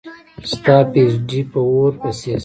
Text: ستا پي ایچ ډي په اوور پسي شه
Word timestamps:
ستا 0.51 0.75
پي 0.91 0.99
ایچ 1.03 1.15
ډي 1.29 1.41
په 1.51 1.59
اوور 1.67 1.91
پسي 2.01 2.29
شه 2.31 2.37